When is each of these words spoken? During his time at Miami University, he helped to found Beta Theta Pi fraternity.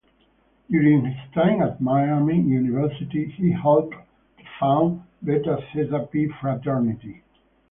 During 0.67 1.05
his 1.05 1.31
time 1.31 1.61
at 1.61 1.79
Miami 1.79 2.41
University, 2.41 3.25
he 3.37 3.51
helped 3.51 3.91
to 3.93 4.43
found 4.59 5.03
Beta 5.23 5.63
Theta 5.71 6.07
Pi 6.11 6.25
fraternity. 6.41 7.21